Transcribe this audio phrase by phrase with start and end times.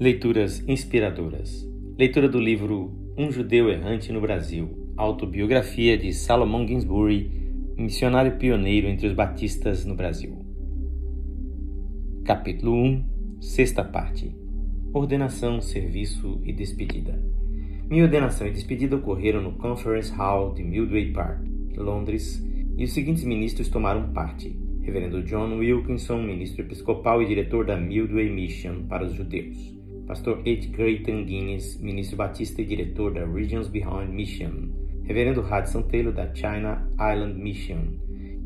[0.00, 1.68] Leituras inspiradoras.
[1.98, 7.30] Leitura do livro Um Judeu Errante no Brasil, autobiografia de Salomon Ginsbury,
[7.76, 10.42] missionário pioneiro entre os batistas no Brasil.
[12.24, 14.34] Capítulo 1, sexta parte.
[14.94, 17.22] Ordenação, serviço e despedida.
[17.86, 21.44] Minha ordenação e despedida ocorreram no Conference Hall de Mildway Park,
[21.76, 22.42] Londres,
[22.74, 28.30] e os seguintes ministros tomaram parte: Reverendo John Wilkinson, ministro episcopal e diretor da Mildway
[28.30, 29.78] Mission para os judeus.
[30.10, 30.72] Pastor H.
[30.72, 34.68] Creighton Guinness, ministro batista e diretor da Regions Behind Mission,
[35.04, 37.78] Reverendo Hudson Taylor da China Island Mission,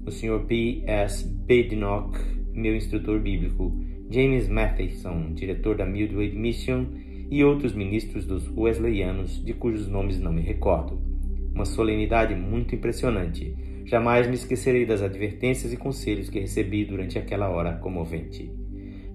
[0.05, 0.41] o Sr.
[0.47, 0.83] P.
[0.87, 1.27] S.
[1.27, 2.19] Badenoch,
[2.53, 3.73] meu instrutor bíblico,
[4.11, 6.85] James Matheson, diretor da Mildway Mission,
[7.31, 11.01] e outros ministros dos Wesleyanos, de cujos nomes não me recordo.
[11.55, 13.57] Uma solenidade muito impressionante.
[13.87, 18.53] Jamais me esquecerei das advertências e conselhos que recebi durante aquela hora comovente.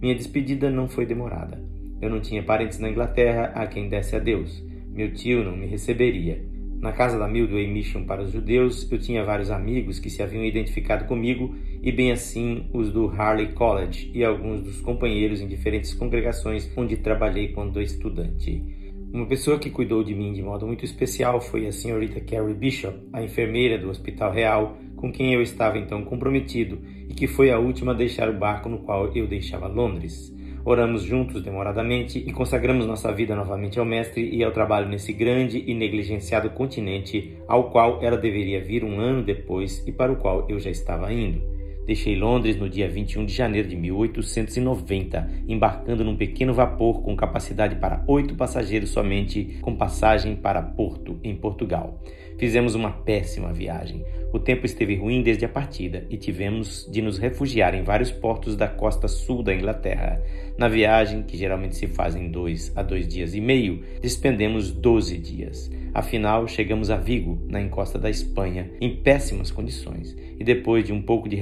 [0.02, 1.79] Minha despedida não foi demorada.
[2.02, 4.64] Eu não tinha parentes na Inglaterra a quem desse a Deus.
[4.92, 6.44] Meu tio não me receberia.
[6.80, 10.46] Na casa da Mildway Mission para os judeus, eu tinha vários amigos que se haviam
[10.46, 15.94] identificado comigo e bem assim os do Harley College e alguns dos companheiros em diferentes
[15.94, 18.64] congregações onde trabalhei quando estudante.
[19.12, 22.98] Uma pessoa que cuidou de mim de modo muito especial foi a senhorita Carrie Bishop,
[23.12, 27.60] a enfermeira do Hospital Real, com quem eu estava então comprometido e que foi a
[27.60, 30.34] última a deixar o barco no qual eu deixava Londres.
[30.66, 35.64] Oramos juntos demoradamente e consagramos nossa vida novamente ao Mestre e ao trabalho nesse grande
[35.66, 40.46] e negligenciado continente ao qual ela deveria vir um ano depois e para o qual
[40.50, 41.59] eu já estava indo.
[41.90, 47.78] Deixei Londres no dia 21 de janeiro de 1890, embarcando num pequeno vapor com capacidade
[47.78, 52.00] para oito passageiros somente, com passagem para Porto, em Portugal.
[52.38, 54.06] Fizemos uma péssima viagem.
[54.32, 58.56] O tempo esteve ruim desde a partida e tivemos de nos refugiar em vários portos
[58.56, 60.22] da costa sul da Inglaterra.
[60.60, 65.18] Na viagem, que geralmente se faz em dois a dois dias e meio, despendemos doze
[65.18, 65.72] dias.
[65.94, 71.02] Afinal, chegamos a Vigo, na encosta da Espanha, em péssimas condições, e depois de um
[71.02, 71.36] pouco de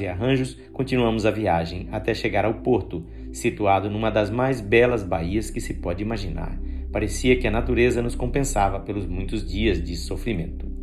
[0.00, 5.50] e arranjos, continuamos a viagem até chegar ao porto, situado numa das mais belas baías
[5.50, 6.58] que se pode imaginar.
[6.92, 10.76] Parecia que a natureza nos compensava pelos muitos dias de sofrimento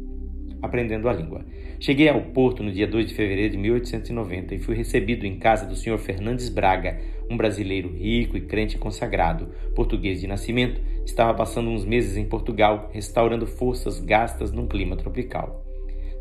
[0.64, 1.46] aprendendo a língua.
[1.78, 5.66] Cheguei ao Porto no dia 2 de fevereiro de 1890 e fui recebido em casa
[5.66, 5.98] do Sr.
[5.98, 6.98] Fernandes Braga,
[7.30, 12.90] um brasileiro rico e crente consagrado, português de nascimento, estava passando uns meses em Portugal,
[12.94, 15.66] restaurando forças gastas num clima tropical.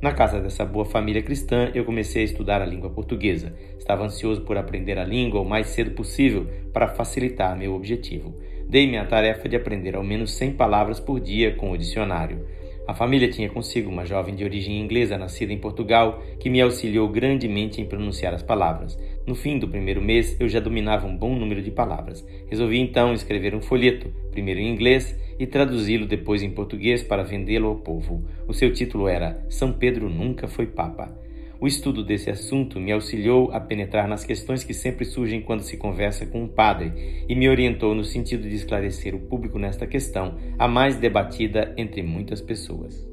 [0.03, 3.55] Na casa dessa boa família cristã, eu comecei a estudar a língua portuguesa.
[3.79, 8.35] Estava ansioso por aprender a língua o mais cedo possível para facilitar meu objetivo.
[8.69, 12.45] Dei-me a tarefa de aprender ao menos 100 palavras por dia com o dicionário.
[12.87, 17.09] A família tinha consigo uma jovem de origem inglesa nascida em Portugal que me auxiliou
[17.09, 18.99] grandemente em pronunciar as palavras.
[19.25, 22.27] No fim do primeiro mês, eu já dominava um bom número de palavras.
[22.49, 27.69] Resolvi então escrever um folheto, primeiro em inglês, e traduzi-lo depois em português para vendê-lo
[27.69, 28.25] ao povo.
[28.49, 31.17] O seu título era São Pedro Nunca Foi Papa.
[31.63, 35.77] O estudo desse assunto me auxiliou a penetrar nas questões que sempre surgem quando se
[35.77, 40.35] conversa com um padre e me orientou no sentido de esclarecer o público nesta questão,
[40.59, 43.09] a mais debatida entre muitas pessoas.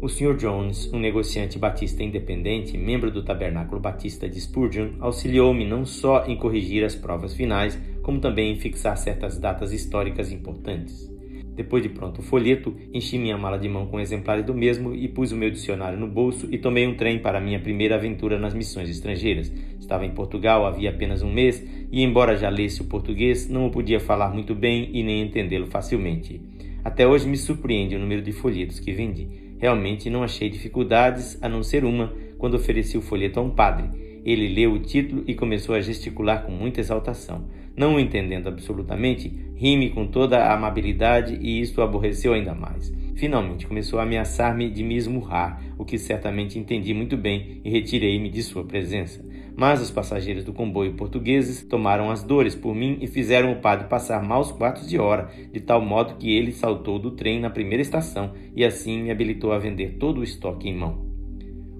[0.00, 0.36] O Sr.
[0.36, 6.36] Jones, um negociante batista independente, membro do Tabernáculo Batista de Spurgeon, auxiliou-me não só em
[6.36, 11.11] corrigir as provas finais, como também em fixar certas datas históricas importantes.
[11.54, 15.06] Depois de pronto o folheto, enchi minha mala de mão com exemplares do mesmo e
[15.06, 18.54] pus o meu dicionário no bolso e tomei um trem para minha primeira aventura nas
[18.54, 19.52] missões estrangeiras.
[19.78, 23.70] Estava em Portugal havia apenas um mês e, embora já lesse o português, não o
[23.70, 26.40] podia falar muito bem e nem entendê-lo facilmente.
[26.82, 29.28] Até hoje me surpreende o número de folhetos que vendi.
[29.58, 34.11] Realmente não achei dificuldades, a não ser uma, quando ofereci o folheto a um padre.
[34.24, 37.44] Ele leu o título e começou a gesticular com muita exaltação.
[37.76, 42.92] Não o entendendo absolutamente, ri-me com toda a amabilidade e isto o aborreceu ainda mais.
[43.14, 48.28] Finalmente começou a ameaçar-me de me esmurrar, o que certamente entendi muito bem e retirei-me
[48.28, 49.24] de sua presença.
[49.54, 53.86] Mas os passageiros do comboio portugueses tomaram as dores por mim e fizeram o padre
[53.86, 57.82] passar maus quartos de hora, de tal modo que ele saltou do trem na primeira
[57.82, 61.11] estação e assim me habilitou a vender todo o estoque em mão.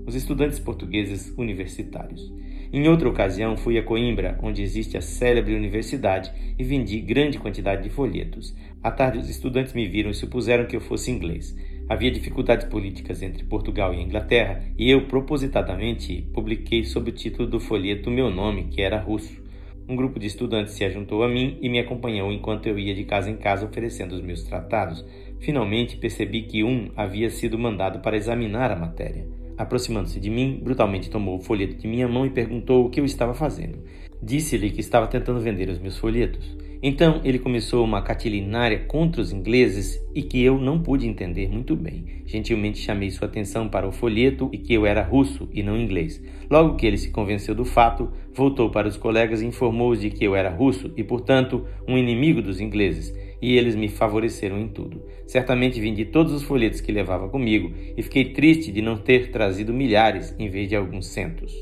[0.04, 2.32] Os estudantes portugueses universitários.
[2.72, 7.82] Em outra ocasião, fui a Coimbra, onde existe a célebre universidade, e vendi grande quantidade
[7.82, 8.54] de folhetos.
[8.82, 11.56] À tarde, os estudantes me viram e supuseram que eu fosse inglês.
[11.88, 17.60] Havia dificuldades políticas entre Portugal e Inglaterra, e eu, propositadamente, publiquei sob o título do
[17.60, 19.40] folheto meu nome, que era russo.
[19.88, 23.04] Um grupo de estudantes se ajuntou a mim e me acompanhou enquanto eu ia de
[23.04, 25.04] casa em casa oferecendo os meus tratados.
[25.40, 29.41] Finalmente percebi que um havia sido mandado para examinar a matéria.
[29.56, 33.04] Aproximando-se de mim, brutalmente tomou o folheto de minha mão e perguntou o que eu
[33.04, 33.78] estava fazendo.
[34.22, 36.56] Disse-lhe que estava tentando vender os meus folhetos.
[36.84, 41.76] Então ele começou uma catilinária contra os ingleses e que eu não pude entender muito
[41.76, 42.22] bem.
[42.26, 46.20] Gentilmente chamei sua atenção para o folheto e que eu era russo e não inglês.
[46.50, 50.24] Logo que ele se convenceu do fato, voltou para os colegas e informou-os de que
[50.24, 55.02] eu era russo e, portanto, um inimigo dos ingleses, e eles me favoreceram em tudo.
[55.26, 59.74] Certamente vendi todos os folhetos que levava comigo e fiquei triste de não ter trazido
[59.74, 61.52] milhares em vez de alguns centos.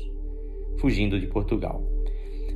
[0.77, 1.83] Fugindo de Portugal.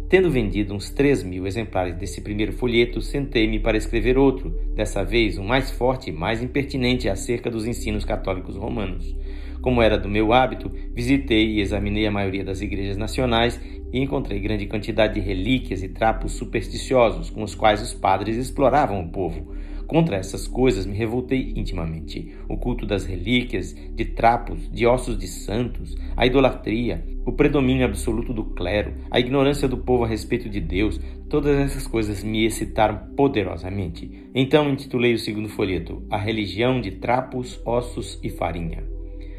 [0.08, 5.40] Tendo vendido uns 3 mil exemplares desse primeiro folheto, sentei-me para escrever outro, dessa vez
[5.40, 9.16] um mais forte e mais impertinente acerca dos ensinos católicos romanos.
[9.66, 13.60] Como era do meu hábito, visitei e examinei a maioria das igrejas nacionais
[13.92, 19.02] e encontrei grande quantidade de relíquias e trapos supersticiosos com os quais os padres exploravam
[19.02, 19.56] o povo.
[19.88, 22.32] Contra essas coisas me revoltei intimamente.
[22.48, 28.32] O culto das relíquias, de trapos, de ossos de santos, a idolatria, o predomínio absoluto
[28.34, 33.00] do clero, a ignorância do povo a respeito de Deus, todas essas coisas me excitaram
[33.16, 34.30] poderosamente.
[34.36, 38.95] Então intitulei o segundo folheto A Religião de Trapos, Ossos e Farinha.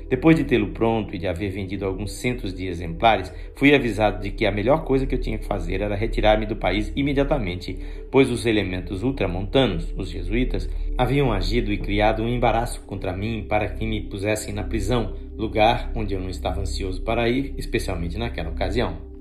[0.09, 4.31] Depois de tê-lo pronto e de haver vendido alguns centos de exemplares, fui avisado de
[4.31, 7.77] que a melhor coisa que eu tinha que fazer era retirar-me do país imediatamente,
[8.11, 13.69] pois os elementos ultramontanos, os jesuítas, haviam agido e criado um embaraço contra mim para
[13.69, 18.51] que me pusessem na prisão, lugar onde eu não estava ansioso para ir, especialmente naquela
[18.51, 19.16] ocasião.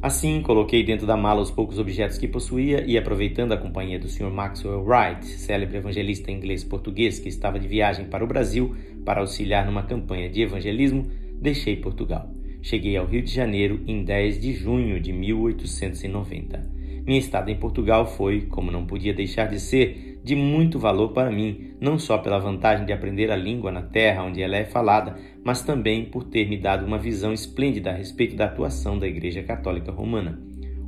[0.00, 4.06] Assim, coloquei dentro da mala os poucos objetos que possuía e, aproveitando a companhia do
[4.06, 4.30] Sr.
[4.30, 9.82] Maxwell Wright, célebre evangelista inglês-português que estava de viagem para o Brasil para auxiliar numa
[9.82, 11.10] campanha de evangelismo,
[11.40, 12.32] deixei Portugal.
[12.62, 16.78] Cheguei ao Rio de Janeiro em 10 de junho de 1890.
[17.04, 21.30] Minha estada em Portugal foi, como não podia deixar de ser, de muito valor para
[21.30, 25.16] mim, não só pela vantagem de aprender a língua na terra onde ela é falada,
[25.48, 29.42] mas também por ter me dado uma visão esplêndida a respeito da atuação da Igreja
[29.42, 30.38] Católica Romana.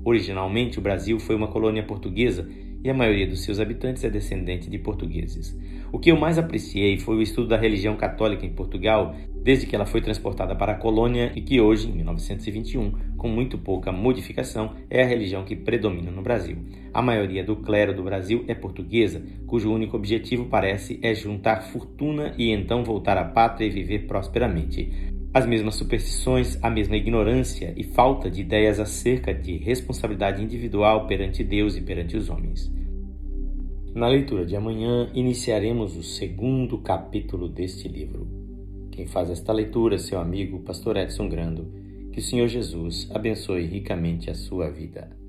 [0.04, 2.46] Originalmente, o Brasil foi uma colônia portuguesa
[2.82, 5.58] e a maioria dos seus habitantes é descendente de portugueses.
[5.92, 9.74] O que eu mais apreciei foi o estudo da religião católica em Portugal, desde que
[9.74, 14.74] ela foi transportada para a colônia e que hoje, em 1921, com muito pouca modificação,
[14.88, 16.58] é a religião que predomina no Brasil.
[16.94, 22.34] A maioria do clero do Brasil é portuguesa, cujo único objetivo parece é juntar fortuna
[22.38, 25.19] e então voltar à pátria e viver prosperamente.
[25.32, 31.44] As mesmas superstições, a mesma ignorância e falta de ideias acerca de responsabilidade individual perante
[31.44, 32.68] Deus e perante os homens.
[33.94, 38.26] Na leitura de amanhã, iniciaremos o segundo capítulo deste livro.
[38.90, 41.72] Quem faz esta leitura seu amigo, Pastor Edson Grando.
[42.12, 45.19] Que o Senhor Jesus abençoe ricamente a sua vida.